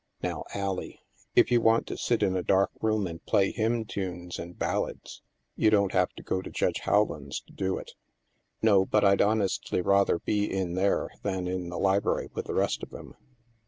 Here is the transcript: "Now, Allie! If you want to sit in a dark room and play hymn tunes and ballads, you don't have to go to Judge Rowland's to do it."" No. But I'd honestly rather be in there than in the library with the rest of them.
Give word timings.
"Now, 0.23 0.45
Allie! 0.55 0.99
If 1.35 1.51
you 1.51 1.61
want 1.61 1.85
to 1.85 1.95
sit 1.95 2.23
in 2.23 2.35
a 2.35 2.41
dark 2.41 2.71
room 2.81 3.05
and 3.05 3.23
play 3.23 3.51
hymn 3.51 3.85
tunes 3.85 4.39
and 4.39 4.57
ballads, 4.57 5.21
you 5.55 5.69
don't 5.69 5.91
have 5.91 6.09
to 6.13 6.23
go 6.23 6.41
to 6.41 6.49
Judge 6.49 6.81
Rowland's 6.87 7.39
to 7.41 7.53
do 7.53 7.77
it."" 7.77 7.91
No. 8.63 8.83
But 8.83 9.05
I'd 9.05 9.21
honestly 9.21 9.79
rather 9.79 10.17
be 10.17 10.51
in 10.51 10.73
there 10.73 11.11
than 11.21 11.47
in 11.47 11.69
the 11.69 11.77
library 11.77 12.29
with 12.33 12.45
the 12.47 12.55
rest 12.55 12.81
of 12.81 12.89
them. 12.89 13.13